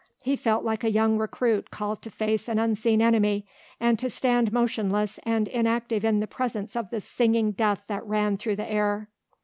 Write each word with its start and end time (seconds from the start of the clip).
He 0.23 0.35
felt 0.35 0.63
like 0.65 0.83
a 0.83 0.89
young 0.89 1.19
recruit 1.19 1.69
called 1.69 2.01
to 2.01 2.09
face 2.09 2.49
an 2.49 2.57
unseen 2.57 3.03
enemy 3.03 3.45
and 3.79 3.99
to 3.99 4.09
stand 4.09 4.51
motionless 4.51 5.19
and 5.27 5.47
inactive 5.47 6.03
in 6.03 6.21
the 6.21 6.25
presence 6.25 6.75
of 6.75 6.89
the 6.89 6.99
singing 6.99 7.51
death 7.51 7.83
that 7.85 8.03
ran 8.07 8.37
through 8.37 8.55
the 8.55 8.67
air. 8.71 9.09